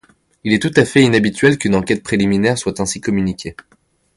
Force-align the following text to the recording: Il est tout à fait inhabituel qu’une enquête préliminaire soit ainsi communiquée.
Il 0.43 0.51
est 0.51 0.57
tout 0.59 0.71
à 0.77 0.83
fait 0.83 1.03
inhabituel 1.03 1.59
qu’une 1.59 1.75
enquête 1.75 2.01
préliminaire 2.01 2.57
soit 2.57 2.79
ainsi 2.79 2.99
communiquée. 3.01 3.55